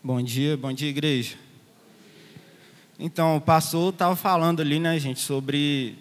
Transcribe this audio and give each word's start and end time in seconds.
Bom 0.00 0.22
dia, 0.22 0.56
bom 0.56 0.72
dia, 0.72 0.88
igreja. 0.88 1.34
Então, 3.00 3.36
o 3.36 3.40
pastor 3.40 3.92
estava 3.92 4.14
falando 4.14 4.60
ali, 4.60 4.78
né, 4.78 4.96
gente, 4.96 5.18
sobre 5.18 5.96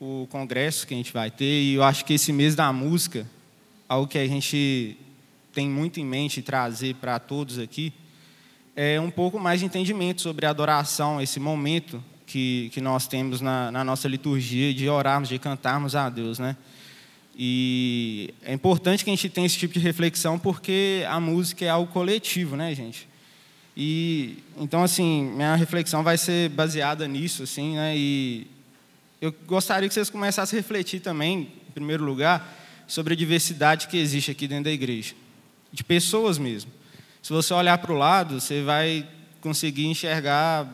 o 0.00 0.26
congresso 0.30 0.86
que 0.86 0.94
a 0.94 0.96
gente 0.96 1.12
vai 1.12 1.30
ter, 1.30 1.62
e 1.62 1.74
eu 1.74 1.82
acho 1.82 2.06
que 2.06 2.14
esse 2.14 2.32
mês 2.32 2.54
da 2.54 2.72
música, 2.72 3.26
algo 3.86 4.08
que 4.08 4.16
a 4.16 4.26
gente 4.26 4.96
tem 5.52 5.68
muito 5.68 6.00
em 6.00 6.06
mente 6.06 6.40
trazer 6.40 6.94
para 6.94 7.18
todos 7.18 7.58
aqui, 7.58 7.92
é 8.74 8.98
um 8.98 9.10
pouco 9.10 9.38
mais 9.38 9.60
de 9.60 9.66
entendimento 9.66 10.22
sobre 10.22 10.46
a 10.46 10.50
adoração, 10.50 11.20
esse 11.20 11.38
momento 11.38 12.02
que, 12.24 12.70
que 12.72 12.80
nós 12.80 13.06
temos 13.06 13.42
na, 13.42 13.70
na 13.70 13.84
nossa 13.84 14.08
liturgia 14.08 14.72
de 14.72 14.88
orarmos, 14.88 15.28
de 15.28 15.38
cantarmos 15.38 15.94
a 15.94 16.08
Deus, 16.08 16.38
né? 16.38 16.56
E 17.36 18.32
é 18.42 18.54
importante 18.54 19.04
que 19.04 19.10
a 19.10 19.14
gente 19.14 19.28
tenha 19.28 19.46
esse 19.46 19.58
tipo 19.58 19.74
de 19.74 19.80
reflexão 19.80 20.38
porque 20.38 21.04
a 21.06 21.20
música 21.20 21.66
é 21.66 21.68
algo 21.68 21.92
coletivo, 21.92 22.56
né, 22.56 22.74
gente? 22.74 23.06
E 23.80 24.38
então 24.56 24.82
assim, 24.82 25.30
minha 25.36 25.54
reflexão 25.54 26.02
vai 26.02 26.18
ser 26.18 26.50
baseada 26.50 27.06
nisso, 27.06 27.44
assim, 27.44 27.76
né? 27.76 27.96
E 27.96 28.44
eu 29.20 29.32
gostaria 29.46 29.86
que 29.86 29.94
vocês 29.94 30.10
começassem 30.10 30.58
a 30.58 30.60
refletir 30.60 30.98
também, 30.98 31.52
em 31.68 31.72
primeiro 31.72 32.04
lugar, 32.04 32.56
sobre 32.88 33.14
a 33.14 33.16
diversidade 33.16 33.86
que 33.86 33.96
existe 33.96 34.32
aqui 34.32 34.48
dentro 34.48 34.64
da 34.64 34.72
igreja, 34.72 35.14
de 35.72 35.84
pessoas 35.84 36.38
mesmo. 36.38 36.72
Se 37.22 37.32
você 37.32 37.54
olhar 37.54 37.78
para 37.78 37.92
o 37.92 37.96
lado, 37.96 38.40
você 38.40 38.62
vai 38.62 39.06
conseguir 39.40 39.86
enxergar 39.86 40.66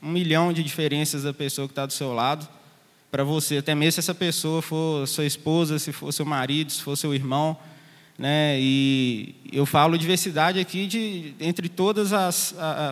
um 0.00 0.12
milhão 0.12 0.52
de 0.52 0.62
diferenças 0.62 1.24
da 1.24 1.34
pessoa 1.34 1.66
que 1.66 1.72
está 1.72 1.86
do 1.86 1.92
seu 1.92 2.12
lado 2.12 2.48
para 3.10 3.24
você, 3.24 3.56
até 3.56 3.74
mesmo 3.74 3.92
se 3.92 4.00
essa 4.00 4.14
pessoa 4.14 4.62
for 4.62 5.08
sua 5.08 5.24
esposa, 5.24 5.80
se 5.80 5.90
for 5.90 6.12
seu 6.12 6.24
marido, 6.24 6.70
se 6.70 6.82
for 6.82 6.94
seu 6.94 7.12
irmão 7.12 7.58
né? 8.18 8.56
E 8.60 9.34
eu 9.52 9.66
falo 9.66 9.98
diversidade 9.98 10.60
aqui 10.60 10.86
de 10.86 11.34
entre 11.40 11.68
todos 11.68 12.12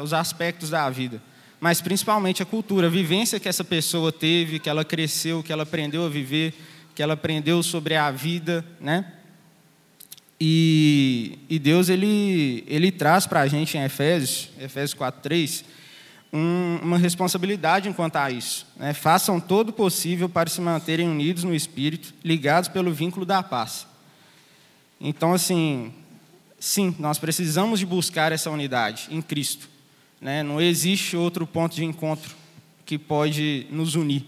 os 0.02 0.12
aspectos 0.12 0.70
da 0.70 0.88
vida, 0.90 1.22
mas 1.60 1.80
principalmente 1.80 2.42
a 2.42 2.46
cultura, 2.46 2.88
a 2.88 2.90
vivência 2.90 3.38
que 3.38 3.48
essa 3.48 3.62
pessoa 3.62 4.10
teve, 4.10 4.58
que 4.58 4.68
ela 4.68 4.84
cresceu, 4.84 5.42
que 5.42 5.52
ela 5.52 5.62
aprendeu 5.62 6.04
a 6.04 6.08
viver, 6.08 6.54
que 6.94 7.02
ela 7.02 7.14
aprendeu 7.14 7.62
sobre 7.62 7.94
a 7.94 8.10
vida, 8.10 8.64
né? 8.80 9.12
E, 10.40 11.38
e 11.48 11.56
Deus 11.56 11.88
ele 11.88 12.64
ele 12.66 12.90
traz 12.90 13.26
para 13.28 13.42
a 13.42 13.46
gente 13.46 13.78
em 13.78 13.84
Efésios, 13.84 14.50
Efésios 14.58 14.98
4:3, 14.98 15.64
um, 16.32 16.80
uma 16.82 16.98
responsabilidade 16.98 17.88
enquanto 17.88 18.16
a 18.16 18.28
isso. 18.28 18.66
Né? 18.76 18.92
Façam 18.92 19.38
todo 19.38 19.68
o 19.68 19.72
possível 19.72 20.28
para 20.28 20.50
se 20.50 20.60
manterem 20.60 21.08
unidos 21.08 21.44
no 21.44 21.54
Espírito, 21.54 22.12
ligados 22.24 22.68
pelo 22.68 22.92
vínculo 22.92 23.24
da 23.24 23.40
paz. 23.40 23.86
Então, 25.04 25.34
assim, 25.34 25.92
sim, 26.60 26.94
nós 26.96 27.18
precisamos 27.18 27.80
de 27.80 27.84
buscar 27.84 28.30
essa 28.30 28.48
unidade 28.48 29.08
em 29.10 29.20
Cristo. 29.20 29.68
Né? 30.20 30.44
Não 30.44 30.60
existe 30.60 31.16
outro 31.16 31.44
ponto 31.44 31.74
de 31.74 31.84
encontro 31.84 32.36
que 32.86 32.96
pode 32.96 33.66
nos 33.68 33.96
unir, 33.96 34.24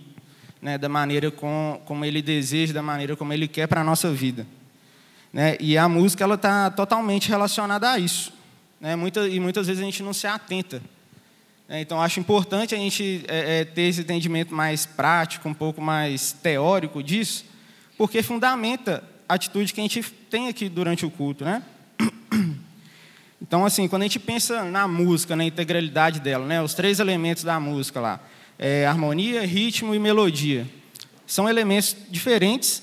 né? 0.61 0.77
da 0.77 0.89
maneira 0.89 1.31
com, 1.31 1.81
como 1.85 2.05
Ele 2.05 2.21
deseja, 2.21 2.73
da 2.73 2.83
maneira 2.83 3.15
como 3.15 3.33
Ele 3.33 3.47
quer 3.47 3.69
para 3.69 3.83
a 3.83 3.85
nossa 3.85 4.11
vida. 4.11 4.45
Né? 5.33 5.57
E 5.61 5.79
a 5.79 5.89
música 5.89 6.25
ela 6.25 6.35
está 6.35 6.69
totalmente 6.73 7.29
relacionada 7.29 7.93
a 7.93 7.99
isso. 8.01 8.33
Né? 8.81 8.97
Muita, 8.97 9.29
e 9.29 9.39
muitas 9.39 9.69
vezes 9.69 9.81
a 9.81 9.85
gente 9.85 10.03
não 10.03 10.13
se 10.13 10.27
atenta. 10.27 10.83
Né? 11.69 11.83
Então, 11.83 12.03
acho 12.03 12.19
importante 12.19 12.75
a 12.75 12.79
gente 12.79 13.25
é, 13.29 13.61
é, 13.61 13.65
ter 13.65 13.83
esse 13.83 14.01
entendimento 14.01 14.53
mais 14.53 14.87
prático, 14.87 15.49
um 15.49 15.55
pouco 15.55 15.81
mais 15.81 16.33
teórico 16.33 17.01
disso, 17.01 17.45
porque 17.97 18.25
fundamenta 18.25 19.14
atitude 19.29 19.73
que 19.73 19.81
a 19.81 19.85
gente 19.85 20.03
tem 20.31 20.49
aqui 20.49 20.69
durante 20.69 21.05
o 21.07 21.11
culto, 21.11 21.45
né? 21.45 21.63
Então, 23.47 23.67
assim, 23.67 23.87
quando 23.87 24.03
a 24.03 24.05
gente 24.07 24.19
pensa 24.19 24.65
na 24.65 24.89
música, 24.89 25.37
na 25.37 25.45
integralidade 25.45 26.19
dela, 26.19 26.47
né, 26.47 26.63
os 26.63 26.73
três 26.73 26.99
elementos 26.99 27.45
da 27.45 27.61
música 27.61 28.01
lá, 28.01 28.19
é, 28.59 28.87
harmonia, 28.87 29.47
ritmo 29.47 29.95
e 29.95 29.99
melodia, 29.99 30.67
são 31.27 31.47
elementos 31.47 31.95
diferentes, 32.09 32.83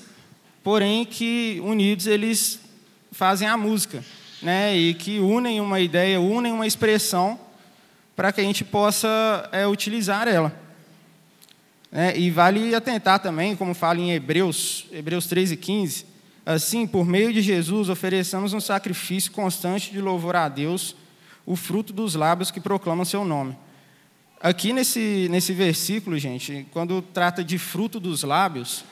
porém 0.62 1.04
que 1.04 1.60
unidos 1.64 2.06
eles 2.06 2.60
fazem 3.10 3.48
a 3.48 3.56
música, 3.56 4.04
né, 4.40 4.76
e 4.76 4.94
que 4.94 5.18
unem 5.18 5.60
uma 5.60 5.80
ideia, 5.80 6.20
unem 6.20 6.52
uma 6.52 6.66
expressão 6.66 7.40
para 8.14 8.30
que 8.30 8.40
a 8.40 8.44
gente 8.44 8.64
possa 8.64 9.48
é, 9.50 9.66
utilizar 9.66 10.28
ela. 10.28 10.56
É, 11.90 12.16
e 12.16 12.30
vale 12.30 12.72
atentar 12.72 13.18
também, 13.18 13.56
como 13.56 13.74
fala 13.74 13.98
em 13.98 14.12
Hebreus, 14.12 14.86
Hebreus 14.92 15.26
13 15.26 15.54
e 15.54 15.56
15, 15.56 16.11
Assim, 16.44 16.88
por 16.88 17.06
meio 17.06 17.32
de 17.32 17.40
Jesus, 17.40 17.88
ofereçamos 17.88 18.52
um 18.52 18.60
sacrifício 18.60 19.30
constante 19.30 19.92
de 19.92 20.00
louvor 20.00 20.34
a 20.34 20.48
Deus, 20.48 20.96
o 21.46 21.54
fruto 21.54 21.92
dos 21.92 22.16
lábios 22.16 22.50
que 22.50 22.60
proclamam 22.60 23.04
seu 23.04 23.24
nome. 23.24 23.56
Aqui 24.40 24.72
nesse, 24.72 25.28
nesse 25.30 25.52
versículo, 25.52 26.18
gente, 26.18 26.66
quando 26.72 27.00
trata 27.00 27.44
de 27.44 27.58
fruto 27.58 28.00
dos 28.00 28.24
lábios, 28.24 28.84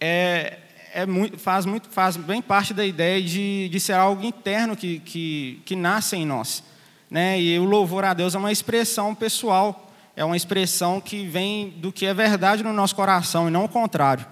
é, 0.00 0.58
é 0.92 1.06
muito, 1.06 1.38
faz, 1.38 1.64
muito, 1.64 1.88
faz 1.88 2.16
bem 2.16 2.42
parte 2.42 2.74
da 2.74 2.84
ideia 2.84 3.22
de, 3.22 3.68
de 3.68 3.78
ser 3.78 3.92
algo 3.92 4.24
interno 4.24 4.76
que, 4.76 4.98
que, 4.98 5.62
que 5.64 5.76
nasce 5.76 6.16
em 6.16 6.26
nós. 6.26 6.64
Né? 7.08 7.40
E 7.40 7.56
o 7.60 7.64
louvor 7.64 8.04
a 8.04 8.12
Deus 8.12 8.34
é 8.34 8.38
uma 8.38 8.50
expressão 8.50 9.14
pessoal, 9.14 9.92
é 10.16 10.24
uma 10.24 10.36
expressão 10.36 11.00
que 11.00 11.24
vem 11.24 11.70
do 11.70 11.92
que 11.92 12.04
é 12.04 12.12
verdade 12.12 12.64
no 12.64 12.72
nosso 12.72 12.96
coração 12.96 13.46
e 13.46 13.50
não 13.52 13.64
o 13.64 13.68
contrário. 13.68 14.26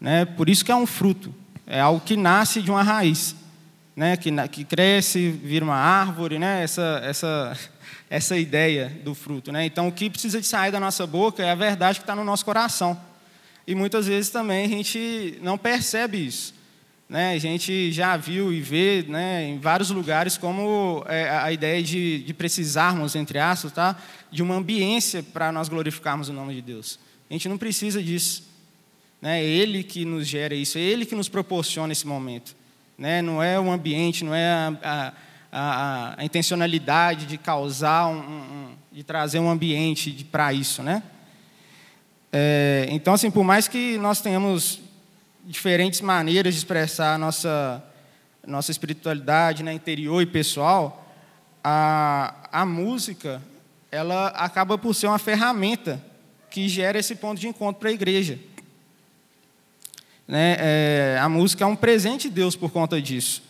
Né? 0.00 0.24
Por 0.24 0.48
isso 0.48 0.64
que 0.64 0.72
é 0.72 0.76
um 0.76 0.86
fruto 0.86 1.32
é 1.66 1.80
algo 1.80 2.00
que 2.00 2.16
nasce 2.16 2.60
de 2.60 2.70
uma 2.70 2.82
raiz, 2.82 3.34
né? 3.96 4.16
que, 4.16 4.30
que 4.48 4.64
cresce, 4.64 5.30
vira 5.30 5.64
uma 5.64 5.76
árvore, 5.76 6.38
né? 6.38 6.62
essa, 6.62 7.00
essa, 7.04 7.58
essa 8.10 8.36
ideia 8.36 8.92
do 9.02 9.14
fruto. 9.14 9.50
Né? 9.50 9.64
Então, 9.64 9.88
o 9.88 9.92
que 9.92 10.10
precisa 10.10 10.40
de 10.40 10.46
sair 10.46 10.70
da 10.70 10.80
nossa 10.80 11.06
boca 11.06 11.42
é 11.42 11.50
a 11.50 11.54
verdade 11.54 11.98
que 11.98 12.02
está 12.02 12.14
no 12.14 12.24
nosso 12.24 12.44
coração. 12.44 12.98
E 13.66 13.74
muitas 13.74 14.06
vezes 14.06 14.30
também 14.30 14.66
a 14.66 14.68
gente 14.68 15.38
não 15.40 15.56
percebe 15.56 16.26
isso. 16.26 16.54
Né? 17.08 17.32
A 17.32 17.38
gente 17.38 17.92
já 17.92 18.16
viu 18.16 18.52
e 18.52 18.60
vê 18.60 19.04
né, 19.08 19.46
em 19.48 19.58
vários 19.58 19.90
lugares 19.90 20.36
como 20.36 21.04
é, 21.06 21.30
a 21.30 21.52
ideia 21.52 21.82
de, 21.82 22.22
de 22.22 22.34
precisarmos, 22.34 23.14
entre 23.14 23.38
aspas, 23.38 23.72
tá? 23.72 23.96
de 24.30 24.42
uma 24.42 24.54
ambiência 24.54 25.22
para 25.22 25.50
nós 25.52 25.68
glorificarmos 25.68 26.28
o 26.28 26.32
nome 26.32 26.54
de 26.54 26.62
Deus. 26.62 26.98
A 27.30 27.32
gente 27.32 27.48
não 27.48 27.56
precisa 27.56 28.02
disso. 28.02 28.53
Né? 29.24 29.40
É 29.40 29.42
Ele 29.42 29.82
que 29.82 30.04
nos 30.04 30.26
gera 30.26 30.54
isso, 30.54 30.76
é 30.76 30.82
Ele 30.82 31.06
que 31.06 31.14
nos 31.14 31.30
proporciona 31.30 31.94
esse 31.94 32.06
momento. 32.06 32.54
Né? 32.98 33.22
Não 33.22 33.42
é 33.42 33.58
o 33.58 33.70
ambiente, 33.70 34.22
não 34.22 34.34
é 34.34 34.52
a, 34.52 34.76
a, 34.82 35.12
a, 35.50 36.14
a 36.18 36.24
intencionalidade 36.26 37.24
de 37.24 37.38
causar, 37.38 38.06
um, 38.08 38.18
um, 38.18 38.68
de 38.92 39.02
trazer 39.02 39.38
um 39.38 39.48
ambiente 39.48 40.26
para 40.30 40.52
isso. 40.52 40.82
Né? 40.82 41.02
É, 42.30 42.86
então, 42.90 43.14
assim, 43.14 43.30
por 43.30 43.44
mais 43.44 43.66
que 43.66 43.96
nós 43.96 44.20
tenhamos 44.20 44.80
diferentes 45.42 46.02
maneiras 46.02 46.52
de 46.52 46.58
expressar 46.58 47.14
a 47.14 47.18
nossa, 47.18 47.82
nossa 48.46 48.70
espiritualidade 48.70 49.62
né, 49.62 49.72
interior 49.72 50.20
e 50.20 50.26
pessoal, 50.26 51.10
a, 51.62 52.34
a 52.52 52.66
música 52.66 53.40
ela 53.90 54.26
acaba 54.28 54.76
por 54.76 54.94
ser 54.94 55.06
uma 55.06 55.18
ferramenta 55.18 55.98
que 56.50 56.68
gera 56.68 56.98
esse 56.98 57.14
ponto 57.14 57.40
de 57.40 57.48
encontro 57.48 57.80
para 57.80 57.88
a 57.88 57.92
igreja. 57.92 58.38
Né? 60.26 60.56
É, 60.58 61.18
a 61.20 61.28
música 61.28 61.64
é 61.64 61.66
um 61.66 61.76
presente 61.76 62.28
de 62.28 62.34
Deus 62.34 62.56
por 62.56 62.70
conta 62.70 63.00
disso. 63.00 63.42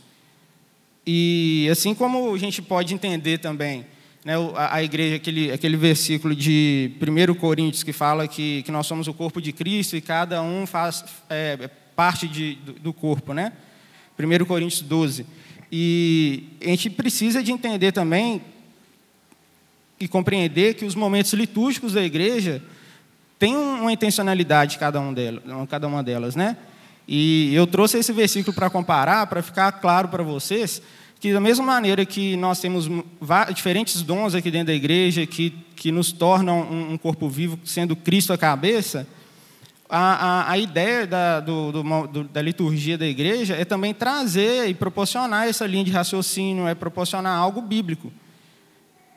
E 1.06 1.68
assim 1.70 1.94
como 1.94 2.34
a 2.34 2.38
gente 2.38 2.62
pode 2.62 2.94
entender 2.94 3.38
também 3.38 3.86
né, 4.24 4.34
a, 4.56 4.76
a, 4.76 4.82
igreja, 4.82 5.16
aquele, 5.16 5.52
aquele 5.52 5.76
versículo 5.76 6.34
de 6.34 6.92
1 7.00 7.34
Coríntios 7.34 7.82
que 7.82 7.92
fala 7.92 8.26
que, 8.26 8.62
que 8.62 8.72
nós 8.72 8.86
somos 8.86 9.06
o 9.06 9.12
corpo 9.12 9.40
de 9.40 9.52
Cristo 9.52 9.96
e 9.96 10.00
cada 10.00 10.42
um 10.42 10.66
faz 10.66 11.04
é, 11.28 11.68
parte 11.94 12.26
de, 12.26 12.54
do, 12.54 12.72
do, 12.72 12.92
corpo. 12.92 13.34
Né? 13.34 13.52
1 14.18 14.44
Coríntios 14.46 14.80
12. 14.80 15.26
E 15.70 16.44
a 16.62 16.68
gente 16.68 16.88
precisa 16.88 17.42
de 17.42 17.52
entender 17.52 17.92
também 17.92 18.41
e 20.00 20.09
compreender 20.09 20.74
que 20.74 20.84
os 20.84 20.94
momentos 20.94 21.32
litúrgicos 21.34 21.92
da 21.92 22.03
igreja 22.03 22.62
tem 23.39 23.57
uma 23.57 23.92
intencionalidade 23.92 24.78
cada, 24.78 25.01
um 25.01 25.13
delas, 25.13 25.42
cada 25.69 25.86
uma 25.86 26.03
delas, 26.03 26.36
né? 26.36 26.57
E 27.07 27.54
eu 27.54 27.66
trouxe 27.66 27.98
esse 27.98 28.13
versículo 28.13 28.54
para 28.54 28.71
comparar, 28.71 29.27
para 29.27 29.42
ficar 29.42 29.71
claro 29.72 30.09
para 30.09 30.22
vocês 30.22 30.81
que 31.21 31.33
da 31.33 31.41
mesma 31.41 31.65
maneira 31.65 32.04
que 32.04 32.36
nós 32.36 32.60
temos 32.60 32.86
diferentes 33.54 34.03
dons 34.03 34.34
aqui 34.34 34.51
dentro 34.51 34.66
da 34.66 34.75
igreja 34.75 35.27
que, 35.27 35.51
que 35.75 35.91
nos 35.91 36.13
tornam 36.13 36.60
um, 36.60 36.98
corpo 36.98 37.31
vivo, 37.31 37.59
sendo 37.65 37.97
Cristo 37.97 38.33
a 38.33 38.36
cabeça, 38.36 39.07
a, 39.89 39.98
a, 39.98 40.51
a 40.51 40.59
ideia 40.59 41.07
da, 41.07 41.41
do, 41.41 41.72
do, 41.72 42.25
da 42.25 42.42
liturgia 42.42 42.98
da 42.98 43.07
igreja 43.07 43.54
é 43.54 43.65
também 43.65 43.95
trazer 43.95 44.69
e 44.69 44.75
proporcionar 44.75 45.48
essa 45.48 45.66
linha 45.66 45.84
de 45.84 45.91
raciocínio, 45.91 46.69
é 46.69 46.75
proporcionar 46.75 47.39
algo 47.39 47.63
bíblico. 47.63 48.13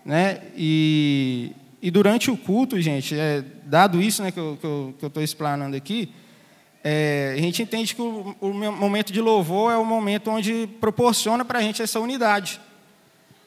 Né? 0.06 0.44
E, 0.56 1.52
e 1.82 1.92
durante 1.92 2.32
o 2.32 2.38
culto, 2.38 2.80
gente, 2.82 3.16
é, 3.16 3.44
dado 3.66 4.02
isso 4.02 4.24
né, 4.24 4.32
que 4.32 4.40
eu 4.40 4.96
estou 5.02 5.22
explanando 5.22 5.76
aqui, 5.76 6.12
é, 6.84 7.36
a 7.38 7.42
gente 7.42 7.62
entende 7.62 7.94
que 7.94 8.02
o, 8.02 8.36
o, 8.40 8.54
momento 8.54 9.12
de 9.12 9.22
louvor 9.22 9.72
é 9.72 9.78
o 9.78 9.86
momento 9.86 10.32
onde 10.32 10.68
proporciona 10.80 11.44
para 11.44 11.60
a 11.60 11.62
gente 11.62 11.82
essa 11.82 12.00
unidade. 12.00 12.60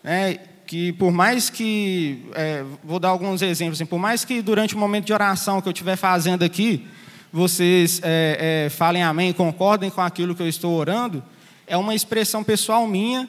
Né? 0.02 0.38
que 0.70 0.92
por 0.92 1.10
mais 1.10 1.50
que, 1.50 2.24
é, 2.32 2.64
vou 2.84 3.00
dar 3.00 3.08
alguns 3.08 3.42
exemplos, 3.42 3.76
assim, 3.76 3.86
por 3.86 3.98
mais 3.98 4.24
que 4.24 4.40
durante 4.40 4.76
o 4.76 4.78
momento 4.78 5.04
de 5.04 5.12
oração 5.12 5.60
que 5.60 5.66
eu 5.66 5.72
estiver 5.72 5.96
fazendo 5.96 6.44
aqui, 6.44 6.86
vocês 7.32 8.00
é, 8.04 8.66
é, 8.66 8.70
falem 8.70 9.02
amém, 9.02 9.32
concordem 9.32 9.90
com 9.90 10.00
aquilo 10.00 10.32
que 10.32 10.40
eu 10.40 10.48
estou 10.48 10.72
orando, 10.76 11.24
é 11.66 11.76
uma 11.76 11.92
expressão 11.92 12.44
pessoal 12.44 12.86
minha 12.86 13.28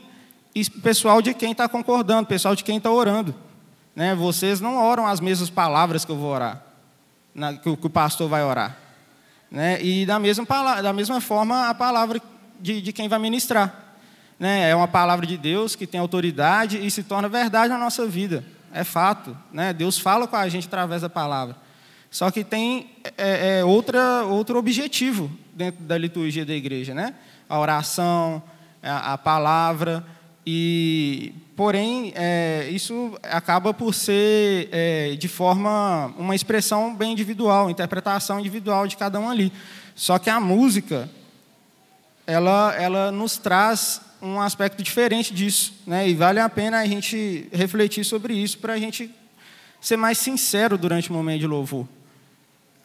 e 0.54 0.64
pessoal 0.70 1.20
de 1.20 1.34
quem 1.34 1.54
está 1.54 1.68
concordando, 1.68 2.28
pessoal 2.28 2.56
de 2.56 2.64
quem 2.64 2.78
está 2.78 2.92
orando. 2.92 3.34
Né? 3.96 4.16
Vocês 4.16 4.62
não 4.62 4.78
oram 4.78 5.06
as 5.08 5.20
mesmas 5.20 5.50
palavras 5.50 6.06
que 6.06 6.12
eu 6.12 6.18
vou 6.18 6.32
orar, 6.32 6.62
na, 7.34 7.54
que, 7.54 7.76
que, 7.76 7.88
o 7.88 7.90
pastor 7.90 8.30
vai 8.30 8.44
orar. 8.44 8.78
Né? 9.50 9.82
E 9.82 10.06
da 10.06 10.20
mesma, 10.20 10.46
da 10.82 10.94
mesma 10.94 11.20
forma, 11.20 11.70
a 11.70 11.74
palavra 11.74 12.22
de, 12.60 12.82
de 12.82 12.94
quem 12.94 13.08
vai 13.08 13.20
ministrar 13.20 13.92
né, 14.42 14.72
é 14.72 14.76
uma 14.76 14.88
palavra 14.88 15.24
de 15.28 15.38
Deus 15.38 15.76
que 15.76 15.86
tem 15.86 16.00
autoridade 16.00 16.84
e 16.84 16.90
se 16.90 17.04
torna 17.04 17.30
verdade 17.30 17.72
na 17.72 17.78
nossa 17.78 18.08
vida. 18.08 18.44
É 18.74 18.84
fato. 18.84 19.38
Né? 19.54 19.72
Deus 19.72 20.00
fala 20.00 20.26
com 20.26 20.36
a 20.36 20.50
gente 20.50 20.66
através 20.66 21.04
da 21.04 21.10
palavra. 21.10 21.56
Só 22.10 22.32
que 22.32 22.44
tem 22.44 22.90
é, 23.18 23.60
é, 23.60 23.64
outra, 23.64 24.24
outro 24.24 24.58
objetivo 24.58 25.30
dentro 25.54 25.84
da 25.84 25.96
liturgia 25.96 26.44
da 26.44 26.54
igreja, 26.54 26.92
né? 26.94 27.14
A 27.48 27.60
oração, 27.60 28.42
a, 28.82 29.14
a 29.14 29.18
palavra 29.18 30.04
e, 30.54 31.34
porém, 31.56 32.12
é, 32.14 32.68
isso 32.70 33.18
acaba 33.24 33.74
por 33.74 33.94
ser 33.94 34.68
é, 34.70 35.16
de 35.16 35.30
forma 35.30 36.14
uma 36.18 36.36
expressão 36.36 36.94
bem 36.94 37.14
individual, 37.14 37.70
interpretação 37.70 38.38
individual 38.38 38.86
de 38.86 38.98
cada 38.98 39.18
um 39.18 39.30
ali. 39.30 39.50
Só 39.96 40.20
que 40.20 40.30
a 40.30 40.42
música, 40.42 41.10
ela, 42.28 42.76
ela 42.76 43.12
nos 43.14 43.38
traz 43.38 44.02
um 44.22 44.42
aspecto 44.42 44.84
diferente 44.84 45.34
disso, 45.34 45.74
né? 45.88 46.10
E 46.10 46.14
vale 46.16 46.42
a 46.42 46.50
pena 46.50 46.82
a 46.82 46.86
gente 46.86 47.48
refletir 47.54 48.04
sobre 48.04 48.34
isso 48.34 48.58
para 48.58 48.74
a 48.74 48.78
gente 48.78 49.10
ser 49.80 49.96
mais 49.96 50.18
sincero 50.18 50.78
durante 50.78 51.10
o 51.10 51.14
momento 51.14 51.40
de 51.40 51.48
louvor, 51.48 51.88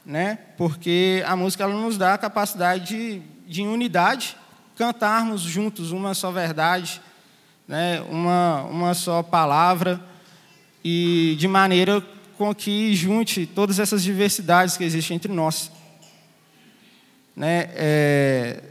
né? 0.04 0.38
Porque 0.56 1.20
a 1.26 1.34
música 1.34 1.64
ela 1.64 1.74
nos 1.74 1.98
dá 1.98 2.14
a 2.14 2.18
capacidade 2.18 2.86
de, 2.86 3.22
de 3.44 3.62
em 3.62 3.66
unidade 3.66 4.36
cantarmos 4.76 5.40
juntos 5.40 5.90
uma 5.90 6.14
só 6.14 6.30
verdade, 6.30 7.00
né? 7.66 8.00
Uma 8.08 8.62
uma 8.64 8.94
só 8.94 9.22
palavra 9.22 10.00
e 10.84 11.36
de 11.38 11.48
maneira 11.48 12.02
com 12.38 12.54
que 12.54 12.94
junte 12.94 13.46
todas 13.46 13.78
essas 13.78 14.02
diversidades 14.02 14.76
que 14.76 14.84
existem 14.84 15.16
entre 15.16 15.32
nós, 15.32 15.70
né? 17.34 17.70
É, 17.74 18.62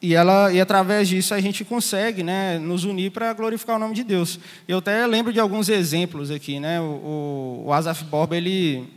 e, 0.00 0.14
ela, 0.14 0.52
e 0.52 0.60
através 0.60 1.08
disso 1.08 1.34
a 1.34 1.40
gente 1.40 1.64
consegue 1.64 2.22
né, 2.22 2.56
nos 2.58 2.84
unir 2.84 3.10
para 3.10 3.32
glorificar 3.32 3.76
o 3.76 3.78
nome 3.80 3.94
de 3.94 4.04
Deus. 4.04 4.38
Eu 4.66 4.78
até 4.78 5.04
lembro 5.06 5.32
de 5.32 5.40
alguns 5.40 5.68
exemplos 5.68 6.30
aqui. 6.30 6.60
Né? 6.60 6.80
O, 6.80 7.64
o 7.66 7.72
Asaf 7.72 8.04
Borba, 8.04 8.36
ele, 8.36 8.88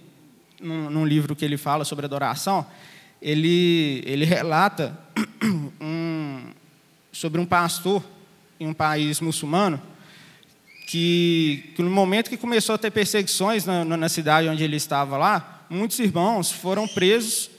num, 0.61 0.91
num, 0.91 1.05
livro 1.05 1.35
que 1.35 1.43
ele 1.43 1.57
fala 1.57 1.83
sobre 1.83 2.05
adoração, 2.05 2.65
ele, 3.19 4.03
ele 4.05 4.25
relata 4.25 4.95
um, 5.43 5.71
sobre 7.21 7.39
um 7.39 7.45
pastor 7.45 8.03
em 8.59 8.65
um 8.65 8.73
país 8.73 9.21
muçulmano 9.21 9.79
que, 10.88 11.71
que 11.75 11.83
no 11.83 11.91
momento 11.91 12.31
que 12.31 12.35
começou 12.35 12.73
a 12.73 12.79
ter 12.79 12.89
perseguições 12.89 13.63
na, 13.63 13.85
na 13.85 14.09
cidade 14.09 14.47
onde 14.47 14.63
ele 14.63 14.75
estava 14.75 15.18
lá, 15.18 15.68
muitos 15.69 16.00
irmãos 16.00 16.51
foram 16.51 16.88
presos 16.88 17.51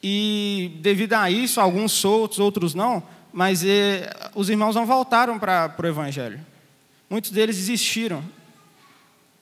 e 0.00 0.78
devido 0.80 1.14
a 1.14 1.28
isso, 1.28 1.60
alguns 1.60 1.90
soltos, 1.90 2.38
outros 2.38 2.76
não, 2.76 3.02
mas 3.32 3.64
eh, 3.64 4.08
os 4.36 4.48
irmãos 4.48 4.76
não 4.76 4.86
voltaram 4.86 5.36
para 5.36 5.74
o 5.76 5.86
Evangelho. 5.86 6.38
Muitos 7.10 7.32
deles 7.32 7.56
desistiram. 7.56 8.22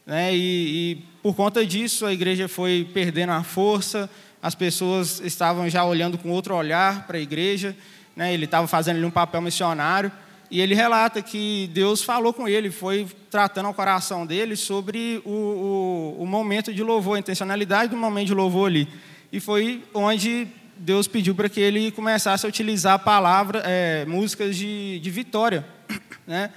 Né? 0.06 0.34
E, 0.34 0.38
e 0.38 1.05
por 1.22 1.37
conta 1.37 1.67
disso, 1.67 2.06
a 2.06 2.14
igreja 2.14 2.49
foi 2.49 2.88
perdendo 2.94 3.32
a 3.32 3.43
força, 3.43 4.08
as 4.43 4.55
pessoas 4.55 5.20
estavam 5.20 5.69
já 5.69 5.84
olhando 5.84 6.17
com 6.17 6.31
outro 6.31 6.55
olhar 6.56 7.06
para 7.06 7.19
a 7.19 7.20
igreja. 7.20 7.76
Né? 8.16 8.34
Ele 8.34 8.46
estava 8.46 8.66
fazendo 8.66 8.96
ali 8.96 9.04
um 9.04 9.10
papel 9.10 9.40
missionário. 9.40 10.10
E 10.50 10.60
ele 10.60 10.74
relata 10.74 11.20
que 11.20 11.68
Deus 11.72 12.02
falou 12.02 12.32
com 12.32 12.48
ele, 12.48 12.70
foi 12.70 13.06
tratando 13.30 13.66
ao 13.66 13.74
coração 13.74 14.24
dele 14.24 14.56
sobre 14.56 15.20
o, 15.24 15.30
o, 16.18 16.22
o 16.22 16.26
momento 16.26 16.72
de 16.72 16.82
louvor, 16.82 17.16
a 17.16 17.20
intencionalidade 17.20 17.90
do 17.90 17.96
momento 17.96 18.28
de 18.28 18.34
louvor 18.34 18.68
ali 18.68 18.88
e 19.32 19.40
foi 19.40 19.82
onde 19.92 20.48
Deus 20.78 21.06
pediu 21.08 21.34
para 21.34 21.48
que 21.48 21.60
ele 21.60 21.90
começasse 21.90 22.44
a 22.46 22.48
utilizar 22.48 22.94
a 22.94 22.98
palavra, 22.98 23.62
é, 23.64 24.04
músicas 24.06 24.56
de, 24.56 24.98
de 25.00 25.10
vitória, 25.10 25.64
né, 26.26 26.50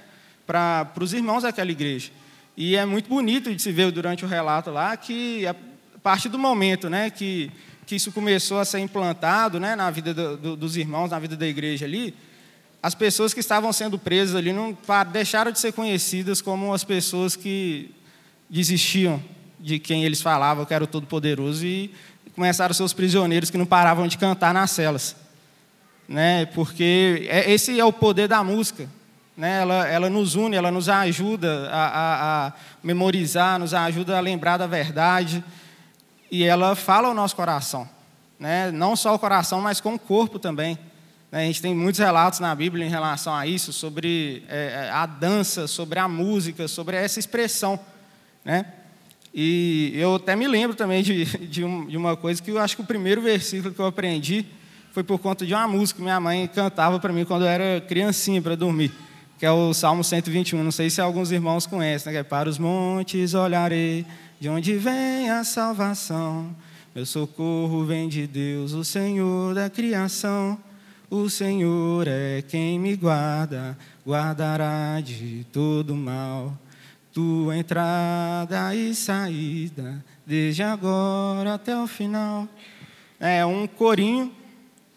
para 0.46 0.90
os 1.00 1.12
irmãos 1.12 1.42
daquela 1.42 1.70
igreja. 1.70 2.10
E 2.56 2.76
é 2.76 2.84
muito 2.84 3.08
bonito 3.08 3.54
de 3.54 3.60
se 3.60 3.72
ver 3.72 3.90
durante 3.90 4.24
o 4.24 4.28
relato 4.28 4.70
lá 4.70 4.96
que 4.96 5.46
a 5.46 5.54
partir 6.02 6.28
do 6.28 6.38
momento, 6.38 6.88
né, 6.88 7.10
que 7.10 7.50
que 7.90 7.96
isso 7.96 8.12
começou 8.12 8.60
a 8.60 8.64
ser 8.64 8.78
implantado, 8.78 9.58
né, 9.58 9.74
na 9.74 9.90
vida 9.90 10.14
do, 10.14 10.36
do, 10.36 10.56
dos 10.56 10.76
irmãos, 10.76 11.10
na 11.10 11.18
vida 11.18 11.36
da 11.36 11.44
igreja 11.44 11.86
ali, 11.86 12.14
as 12.80 12.94
pessoas 12.94 13.34
que 13.34 13.40
estavam 13.40 13.72
sendo 13.72 13.98
presas 13.98 14.36
ali 14.36 14.52
não 14.52 14.78
deixaram 15.12 15.50
de 15.50 15.58
ser 15.58 15.72
conhecidas 15.72 16.40
como 16.40 16.72
as 16.72 16.84
pessoas 16.84 17.34
que 17.34 17.92
desistiam 18.48 19.20
de 19.58 19.80
quem 19.80 20.04
eles 20.04 20.22
falavam 20.22 20.64
que 20.64 20.72
era 20.72 20.84
o 20.84 20.86
Todo-Poderoso 20.86 21.66
e 21.66 21.92
começaram 22.32 22.72
seus 22.72 22.92
prisioneiros 22.92 23.50
que 23.50 23.58
não 23.58 23.66
paravam 23.66 24.06
de 24.06 24.16
cantar 24.16 24.54
nas 24.54 24.70
celas. 24.70 25.16
Né? 26.08 26.46
Porque 26.46 27.26
é, 27.28 27.50
esse 27.50 27.80
é 27.80 27.84
o 27.84 27.92
poder 27.92 28.28
da 28.28 28.44
música. 28.44 28.88
Né? 29.36 29.62
Ela, 29.62 29.88
ela 29.88 30.08
nos 30.08 30.36
une, 30.36 30.54
ela 30.54 30.70
nos 30.70 30.88
ajuda 30.88 31.68
a, 31.72 31.86
a, 31.86 32.46
a 32.46 32.52
memorizar, 32.84 33.58
nos 33.58 33.74
ajuda 33.74 34.16
a 34.16 34.20
lembrar 34.20 34.58
da 34.58 34.68
verdade. 34.68 35.42
E 36.30 36.44
ela 36.44 36.74
fala 36.76 37.08
ao 37.08 37.14
nosso 37.14 37.34
coração. 37.34 37.88
Né? 38.38 38.70
Não 38.70 38.94
só 38.94 39.14
o 39.14 39.18
coração, 39.18 39.60
mas 39.60 39.80
com 39.80 39.94
o 39.94 39.98
corpo 39.98 40.38
também. 40.38 40.78
Né? 41.30 41.42
A 41.42 41.44
gente 41.44 41.60
tem 41.60 41.74
muitos 41.74 41.98
relatos 41.98 42.40
na 42.40 42.54
Bíblia 42.54 42.86
em 42.86 42.90
relação 42.90 43.34
a 43.34 43.46
isso, 43.46 43.72
sobre 43.72 44.44
é, 44.48 44.86
é 44.86 44.90
a 44.90 45.06
dança, 45.06 45.66
sobre 45.66 45.98
a 45.98 46.08
música, 46.08 46.66
sobre 46.68 46.96
essa 46.96 47.18
expressão. 47.18 47.78
Né? 48.44 48.64
E 49.32 49.92
eu 49.94 50.16
até 50.16 50.34
me 50.34 50.48
lembro 50.48 50.76
também 50.76 51.02
de, 51.02 51.24
de, 51.46 51.64
um, 51.64 51.86
de, 51.86 51.96
uma 51.96 52.16
coisa 52.16 52.42
que 52.42 52.50
eu 52.50 52.58
acho 52.58 52.76
que 52.76 52.82
o 52.82 52.86
primeiro 52.86 53.20
versículo 53.20 53.72
que 53.72 53.80
eu 53.80 53.86
aprendi 53.86 54.44
foi 54.92 55.04
por 55.04 55.18
conta 55.18 55.46
de 55.46 55.54
uma 55.54 55.68
música 55.68 55.98
que 55.98 56.02
minha 56.02 56.18
mãe 56.18 56.48
cantava 56.48 56.98
para 56.98 57.12
mim 57.12 57.24
quando 57.24 57.42
eu 57.42 57.48
era 57.48 57.80
criancinha 57.80 58.42
para 58.42 58.56
dormir, 58.56 58.90
que 59.38 59.46
é 59.46 59.50
o 59.50 59.72
Salmo 59.72 60.02
121. 60.02 60.64
Não 60.64 60.72
sei 60.72 60.90
se 60.90 61.00
alguns 61.00 61.30
irmãos 61.30 61.64
conhecem, 61.64 62.12
né? 62.12 62.18
que 62.18 62.20
é 62.20 62.28
Para 62.28 62.48
os 62.48 62.58
montes 62.58 63.34
olharei, 63.34 64.04
de 64.40 64.48
onde 64.48 64.76
vem 64.76 65.30
a 65.30 65.44
salvação. 65.44 66.56
Meu 66.94 67.04
socorro 67.04 67.84
vem 67.84 68.08
de 68.08 68.26
Deus, 68.26 68.72
o 68.72 68.82
Senhor 68.82 69.54
da 69.54 69.68
criação. 69.68 70.58
O 71.10 71.28
Senhor 71.28 72.08
é 72.08 72.40
quem 72.40 72.78
me 72.78 72.96
guarda, 72.96 73.76
guardará 74.04 75.00
de 75.00 75.46
todo 75.52 75.94
mal 75.94 76.58
tua 77.12 77.56
entrada 77.56 78.74
e 78.74 78.94
saída, 78.94 80.02
desde 80.24 80.62
agora 80.62 81.54
até 81.54 81.76
o 81.76 81.86
final. 81.86 82.48
É 83.18 83.44
um 83.44 83.66
corinho, 83.66 84.32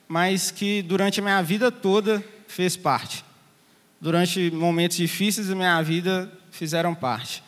mas 0.08 0.52
que 0.52 0.82
durante 0.84 1.20
a 1.20 1.24
minha 1.24 1.42
vida 1.42 1.72
toda 1.72 2.24
fez 2.48 2.78
parte. 2.78 3.26
Durante 4.00 4.52
momentos 4.52 4.96
difíceis 4.96 5.48
da 5.48 5.56
minha 5.56 5.82
vida 5.82 6.32
fizeram 6.52 6.94
parte. 6.94 7.44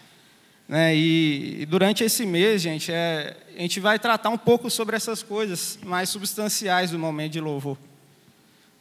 Né? 0.67 0.95
E, 0.95 1.61
e, 1.61 1.65
durante 1.65 2.03
esse 2.03 2.25
mês, 2.25 2.61
gente, 2.61 2.91
é, 2.91 3.37
a 3.55 3.61
gente 3.61 3.79
vai 3.79 3.99
tratar 3.99 4.29
um 4.29 4.37
pouco 4.37 4.69
sobre 4.69 4.95
essas 4.95 5.21
coisas 5.21 5.77
mais 5.83 6.09
substanciais 6.09 6.91
do 6.91 6.99
momento 6.99 7.33
de 7.33 7.39
louvor. 7.39 7.77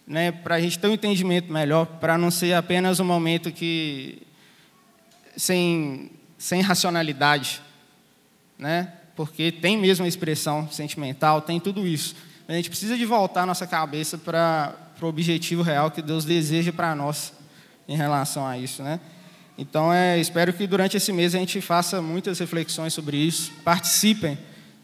Né? 0.06 0.32
Para 0.32 0.56
a 0.56 0.60
gente 0.60 0.78
ter 0.78 0.88
um 0.88 0.92
entendimento 0.92 1.52
melhor, 1.52 1.86
para 1.86 2.16
não 2.16 2.30
ser 2.30 2.54
apenas 2.54 3.00
um 3.00 3.04
momento 3.04 3.52
que 3.52 4.22
sem, 5.36 6.10
sem 6.38 6.60
racionalidade, 6.60 7.60
né? 8.58 8.92
porque 9.14 9.52
tem 9.52 9.76
mesmo 9.76 10.04
a 10.04 10.08
expressão 10.08 10.68
sentimental, 10.70 11.40
tem 11.40 11.60
tudo 11.60 11.86
isso. 11.86 12.14
A 12.48 12.52
gente 12.52 12.68
precisa 12.68 12.96
de 12.96 13.04
voltar 13.04 13.42
a 13.42 13.46
nossa 13.46 13.66
cabeça 13.66 14.18
para 14.18 14.74
o 15.00 15.06
objetivo 15.06 15.62
real 15.62 15.90
que 15.90 16.02
Deus 16.02 16.24
deseja 16.24 16.72
para 16.72 16.94
nós 16.94 17.32
em 17.88 17.96
relação 17.96 18.46
a 18.46 18.58
isso. 18.58 18.82
Né? 18.82 19.00
Então, 19.56 19.92
é, 19.92 20.18
espero 20.18 20.52
que 20.52 20.66
durante 20.66 20.96
esse 20.96 21.12
mês 21.12 21.34
a 21.34 21.38
gente 21.38 21.60
faça 21.60 22.02
muitas 22.02 22.40
reflexões 22.40 22.92
sobre 22.92 23.16
isso, 23.16 23.52
participem 23.64 24.36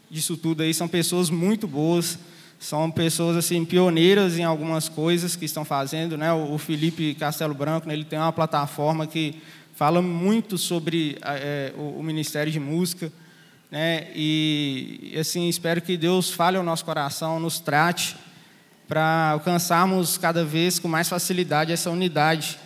disso 0.09 0.37
tudo 0.37 0.63
aí, 0.63 0.73
são 0.73 0.87
pessoas 0.87 1.29
muito 1.29 1.67
boas, 1.67 2.17
são 2.57 2.89
pessoas 2.89 3.35
assim 3.35 3.65
pioneiras 3.65 4.37
em 4.37 4.43
algumas 4.43 4.87
coisas 4.87 5.35
que 5.35 5.43
estão 5.43 5.65
fazendo, 5.65 6.17
né? 6.17 6.31
O 6.31 6.57
Felipe 6.57 7.15
Castelo 7.15 7.53
Branco, 7.53 7.87
né, 7.87 7.93
ele 7.93 8.05
tem 8.05 8.17
uma 8.17 8.31
plataforma 8.31 9.05
que 9.05 9.41
fala 9.75 10.01
muito 10.01 10.57
sobre 10.57 11.17
é, 11.21 11.73
o, 11.75 11.99
o, 11.99 12.03
ministério 12.03 12.51
de 12.51 12.59
música, 12.59 13.11
né? 13.69 14.07
E 14.15 15.13
assim 15.19 15.49
espero 15.49 15.81
que 15.81 15.97
Deus 15.97 16.29
fale 16.29 16.55
ao 16.55 16.63
nosso 16.63 16.85
coração, 16.85 17.39
nos 17.39 17.59
trate 17.59 18.15
para 18.87 19.31
alcançarmos 19.31 20.17
cada 20.17 20.45
vez 20.45 20.79
com 20.79 20.87
mais 20.87 21.09
facilidade 21.09 21.73
essa 21.73 21.89
unidade 21.89 22.57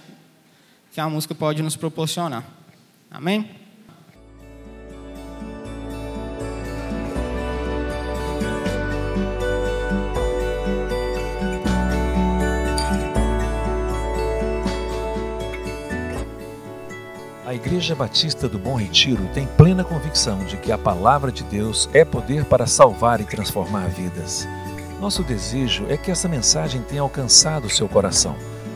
que 0.95 1.01
a 1.01 1.09
música 1.09 1.35
pode 1.35 1.61
nos 1.61 1.75
proporcionar. 1.75 2.41
Amém? 3.11 3.49
A 17.45 17.53
Igreja 17.53 17.93
Batista 17.93 18.47
do 18.47 18.57
Bom 18.57 18.75
Retiro 18.75 19.27
tem 19.33 19.45
plena 19.45 19.83
convicção 19.83 20.45
de 20.45 20.55
que 20.55 20.71
a 20.71 20.77
palavra 20.77 21.29
de 21.29 21.43
Deus 21.43 21.89
é 21.91 22.05
poder 22.05 22.45
para 22.45 22.65
salvar 22.65 23.19
e 23.19 23.25
transformar 23.25 23.89
vidas. 23.89 24.47
Nosso 25.01 25.23
desejo 25.23 25.87
é 25.89 25.97
que 25.97 26.09
essa 26.09 26.29
mensagem 26.29 26.81
tenha 26.83 27.01
alcançado 27.01 27.69
seu 27.69 27.89
coração. 27.89 28.54